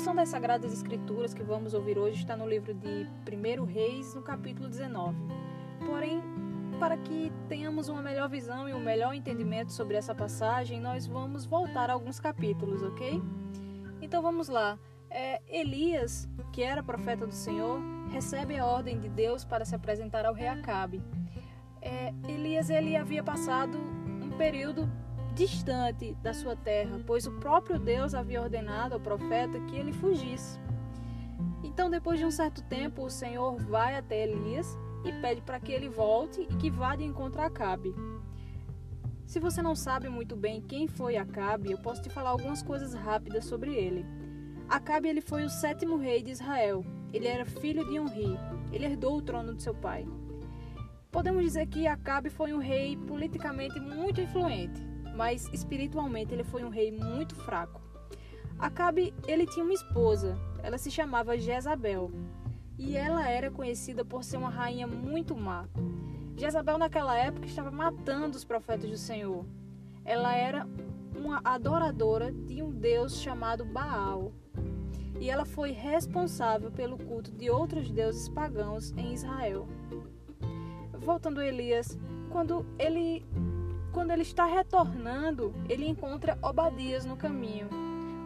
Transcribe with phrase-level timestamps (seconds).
[0.00, 4.22] porção das Sagradas Escrituras que vamos ouvir hoje está no livro de 1 Reis, no
[4.22, 5.14] capítulo 19.
[5.84, 6.22] Porém,
[6.78, 11.44] para que tenhamos uma melhor visão e um melhor entendimento sobre essa passagem, nós vamos
[11.44, 13.20] voltar a alguns capítulos, ok?
[14.00, 14.78] Então vamos lá.
[15.10, 17.78] É, Elias, que era profeta do Senhor,
[18.10, 21.02] recebe a ordem de Deus para se apresentar ao rei Acabe.
[21.82, 24.90] É, Elias ele havia passado um período
[25.40, 30.60] distante da sua terra, pois o próprio Deus havia ordenado ao profeta que ele fugisse.
[31.64, 35.72] Então, depois de um certo tempo, o Senhor vai até Elias e pede para que
[35.72, 37.94] ele volte e que vá de encontro a Acabe.
[39.24, 42.92] Se você não sabe muito bem quem foi Acabe, eu posso te falar algumas coisas
[42.92, 44.04] rápidas sobre ele.
[44.68, 46.84] Acabe ele foi o sétimo rei de Israel.
[47.14, 48.38] Ele era filho de Onri.
[48.70, 50.06] Ele herdou o trono de seu pai.
[51.10, 54.89] Podemos dizer que Acabe foi um rei politicamente muito influente
[55.20, 57.78] mas espiritualmente ele foi um rei muito fraco.
[58.58, 62.10] Acabe, ele tinha uma esposa, ela se chamava Jezabel,
[62.78, 65.68] e ela era conhecida por ser uma rainha muito má.
[66.38, 69.44] Jezabel naquela época estava matando os profetas do Senhor.
[70.06, 70.66] Ela era
[71.14, 74.32] uma adoradora de um deus chamado Baal.
[75.20, 79.68] E ela foi responsável pelo culto de outros deuses pagãos em Israel.
[80.98, 81.98] Voltando a Elias,
[82.30, 83.22] quando ele
[83.92, 87.68] quando ele está retornando, ele encontra Obadias no caminho.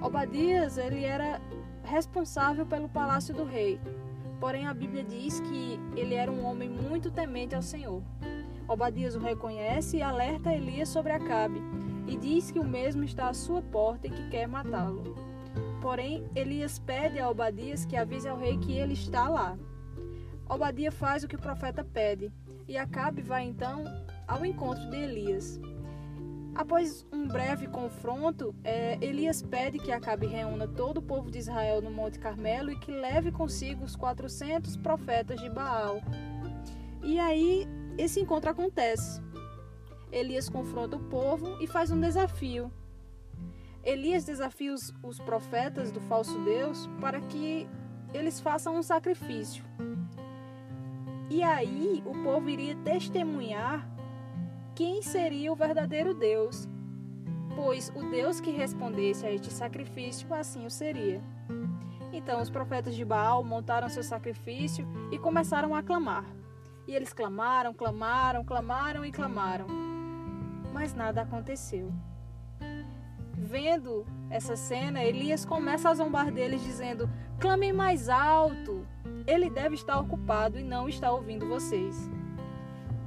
[0.00, 1.40] Obadias, ele era
[1.84, 3.80] responsável pelo palácio do rei.
[4.40, 8.02] Porém, a Bíblia diz que ele era um homem muito temente ao Senhor.
[8.66, 11.62] Obadias o reconhece e alerta Elias sobre Acabe,
[12.06, 15.14] e diz que o mesmo está à sua porta e que quer matá-lo.
[15.80, 19.56] Porém, Elias pede a Obadias que avise ao rei que ele está lá.
[20.48, 22.32] Obadias faz o que o profeta pede,
[22.66, 23.84] e Acabe vai então
[24.32, 25.60] ao encontro de Elias.
[26.54, 31.82] Após um breve confronto, é, Elias pede que Acabe reúna todo o povo de Israel
[31.82, 36.00] no Monte Carmelo e que leve consigo os 400 profetas de Baal.
[37.02, 37.66] E aí
[37.98, 39.20] esse encontro acontece.
[40.10, 42.72] Elias confronta o povo e faz um desafio.
[43.84, 47.68] Elias desafia os, os profetas do falso Deus para que
[48.14, 49.64] eles façam um sacrifício.
[51.30, 53.91] E aí o povo iria testemunhar
[54.82, 56.68] quem seria o verdadeiro Deus,
[57.54, 61.22] pois o Deus que respondesse a este sacrifício assim o seria.
[62.12, 66.24] Então os profetas de Baal montaram seu sacrifício e começaram a clamar.
[66.88, 69.68] E eles clamaram, clamaram, clamaram e clamaram.
[70.72, 71.92] Mas nada aconteceu.
[73.34, 78.84] Vendo essa cena, Elias começa a zombar deles, dizendo: Clamem mais alto!
[79.28, 82.10] Ele deve estar ocupado e não está ouvindo vocês.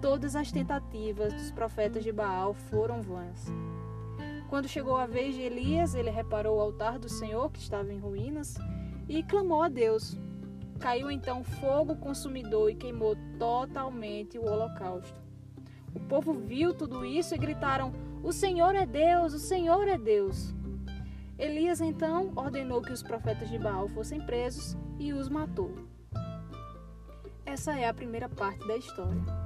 [0.02, 3.46] Todas as tentativas dos profetas de Baal foram vãs.
[4.50, 8.00] Quando chegou a vez de Elias, ele reparou o altar do Senhor que estava em
[8.00, 8.56] ruínas
[9.10, 10.18] e clamou a Deus.
[10.80, 15.20] Caiu então fogo consumidor e queimou totalmente o holocausto.
[15.94, 20.54] O povo viu tudo isso e gritaram: O Senhor é Deus, o Senhor é Deus.
[21.38, 25.74] Elias então ordenou que os profetas de Baal fossem presos e os matou.
[27.46, 29.45] Essa é a primeira parte da história.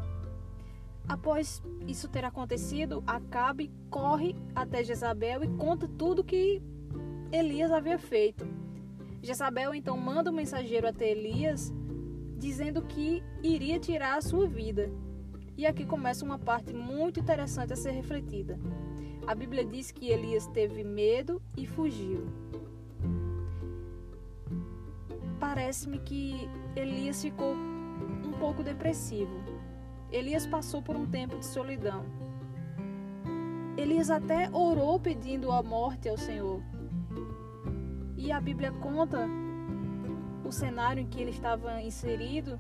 [1.10, 6.62] Após isso ter acontecido, Acabe corre até Jezabel e conta tudo que
[7.32, 8.48] Elias havia feito.
[9.20, 11.74] Jezabel então manda um mensageiro até Elias
[12.38, 14.92] dizendo que iria tirar a sua vida.
[15.58, 18.60] E aqui começa uma parte muito interessante a ser refletida.
[19.26, 22.28] A Bíblia diz que Elias teve medo e fugiu.
[25.40, 29.49] Parece-me que Elias ficou um pouco depressivo
[30.12, 32.04] Elias passou por um tempo de solidão.
[33.78, 36.62] Elias até orou pedindo a morte ao Senhor.
[38.18, 39.28] E a Bíblia conta
[40.44, 42.58] o cenário em que ele estava inserido,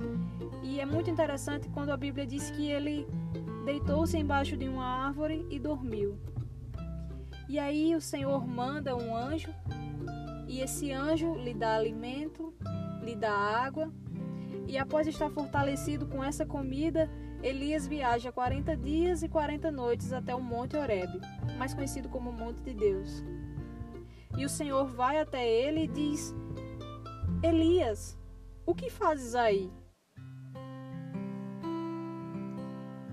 [0.62, 3.08] e é muito interessante quando a Bíblia diz que ele
[3.66, 6.18] deitou-se embaixo de uma árvore e dormiu.
[7.50, 9.54] E aí o Senhor manda um anjo,
[10.48, 12.54] e esse anjo lhe dá alimento,
[13.04, 13.92] lhe dá água,
[14.68, 17.10] e após estar fortalecido com essa comida,
[17.41, 21.21] Elias viaja 40 dias e 40 noites até o Monte Horebe,
[21.57, 23.24] mais conhecido como Monte de Deus.
[24.38, 26.36] E o Senhor vai até ele e diz:
[27.41, 28.18] Elias,
[28.65, 29.71] o que fazes aí?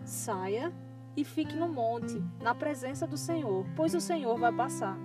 [0.05, 0.73] Saia
[1.17, 4.99] e fique no monte, na presença do Senhor, pois o Senhor vai passar.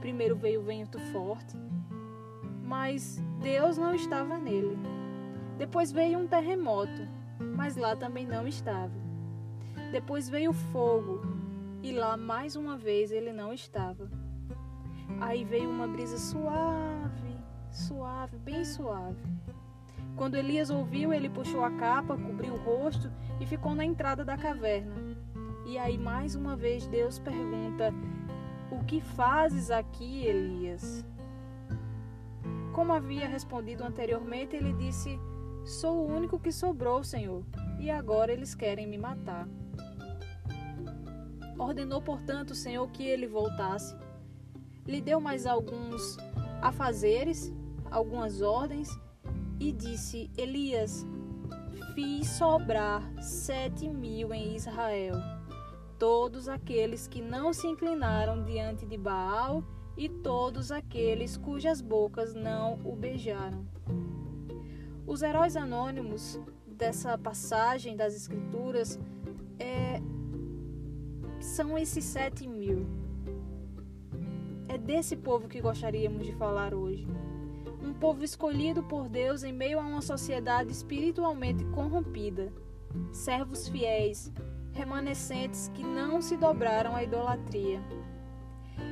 [0.00, 1.56] Primeiro veio o vento forte,
[2.62, 4.76] mas Deus não estava nele.
[5.56, 7.08] Depois veio um terremoto,
[7.56, 8.92] mas lá também não estava.
[9.90, 11.20] Depois veio o fogo,
[11.82, 14.10] e lá mais uma vez ele não estava.
[15.20, 17.36] Aí veio uma brisa suave,
[17.70, 19.22] suave, bem suave.
[20.16, 23.10] Quando Elias ouviu, ele puxou a capa, cobriu o rosto
[23.40, 24.94] e ficou na entrada da caverna.
[25.66, 27.92] E aí, mais uma vez, Deus pergunta:
[28.70, 31.04] O que fazes aqui, Elias?
[32.72, 35.18] Como havia respondido anteriormente, ele disse:
[35.64, 37.42] Sou o único que sobrou, Senhor,
[37.80, 39.48] e agora eles querem me matar.
[41.58, 43.96] Ordenou, portanto, o Senhor que ele voltasse.
[44.86, 46.18] Lhe deu mais alguns
[46.60, 47.50] afazeres,
[47.90, 48.90] algumas ordens,
[49.58, 51.06] e disse: Elias,
[51.94, 55.16] fiz sobrar sete mil em Israel,
[55.98, 59.64] todos aqueles que não se inclinaram diante de Baal
[59.96, 63.64] e todos aqueles cujas bocas não o beijaram.
[65.06, 68.98] Os heróis anônimos dessa passagem das Escrituras
[69.58, 70.00] é,
[71.38, 72.86] são esses sete mil.
[74.66, 77.06] É desse povo que gostaríamos de falar hoje.
[77.82, 82.50] Um povo escolhido por Deus em meio a uma sociedade espiritualmente corrompida.
[83.12, 84.32] Servos fiéis,
[84.72, 87.80] remanescentes que não se dobraram à idolatria.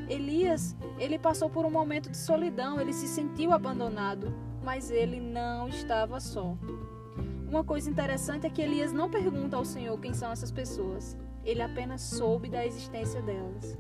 [0.09, 4.33] Elias, ele passou por um momento de solidão, ele se sentiu abandonado,
[4.63, 6.57] mas ele não estava só.
[7.49, 11.61] Uma coisa interessante é que Elias não pergunta ao Senhor quem são essas pessoas, ele
[11.61, 13.77] apenas soube da existência delas.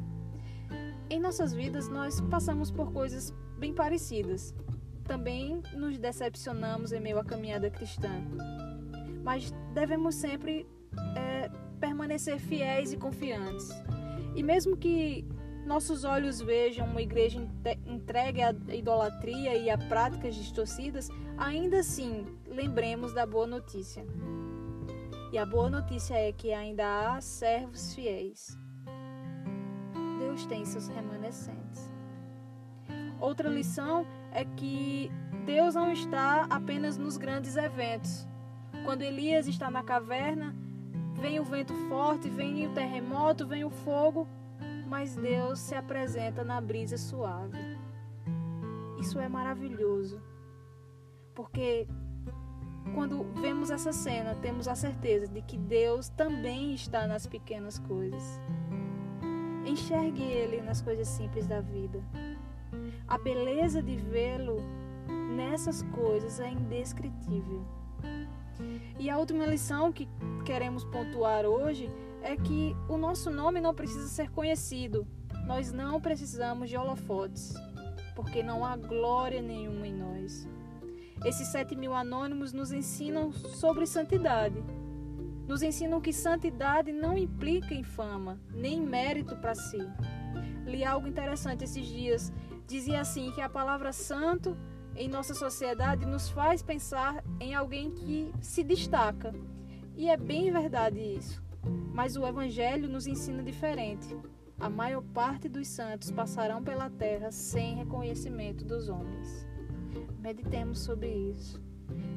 [1.08, 4.54] Em nossas vidas, nós passamos por coisas bem parecidas.
[5.04, 8.10] Também nos decepcionamos em meio à caminhada cristã.
[9.22, 10.66] Mas devemos sempre
[11.16, 13.68] é, permanecer fiéis e confiantes.
[14.34, 15.26] E mesmo que
[15.64, 17.40] nossos olhos vejam uma igreja
[17.86, 24.04] entregue à idolatria e a práticas distorcidas, ainda assim lembremos da boa notícia.
[25.32, 28.58] E a boa notícia é que ainda há servos fiéis.
[30.18, 31.90] Deus tem seus remanescentes.
[33.20, 35.10] Outra lição é que
[35.46, 38.26] Deus não está apenas nos grandes eventos.
[38.84, 40.54] Quando Elias está na caverna,
[41.14, 44.26] vem o vento forte, vem o terremoto, vem o fogo,
[44.92, 47.56] mas Deus se apresenta na brisa suave.
[49.00, 50.20] Isso é maravilhoso,
[51.34, 51.88] porque
[52.94, 58.38] quando vemos essa cena, temos a certeza de que Deus também está nas pequenas coisas.
[59.64, 62.04] Enxergue Ele nas coisas simples da vida.
[63.08, 64.58] A beleza de vê-lo
[65.34, 67.64] nessas coisas é indescritível.
[68.98, 70.06] E a última lição que
[70.44, 71.90] queremos pontuar hoje
[72.22, 75.06] é que o nosso nome não precisa ser conhecido.
[75.46, 77.54] Nós não precisamos de holofotes,
[78.14, 80.48] porque não há glória nenhuma em nós.
[81.24, 84.62] Esses sete mil anônimos nos ensinam sobre santidade.
[85.46, 89.78] Nos ensinam que santidade não implica em fama, nem mérito para si.
[90.64, 92.32] Li algo interessante esses dias.
[92.66, 94.56] Dizia assim que a palavra santo
[94.94, 99.34] em nossa sociedade nos faz pensar em alguém que se destaca.
[99.96, 101.42] E é bem verdade isso.
[101.92, 104.16] Mas o Evangelho nos ensina diferente.
[104.58, 109.46] A maior parte dos santos passarão pela terra sem reconhecimento dos homens.
[110.18, 111.60] Meditemos sobre isso.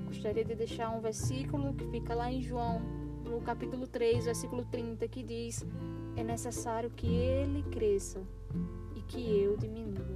[0.05, 2.81] Gostaria de deixar um versículo que fica lá em João,
[3.25, 5.65] no capítulo 3, versículo 30, que diz:
[6.15, 8.21] É necessário que ele cresça
[8.95, 10.14] e que eu diminua.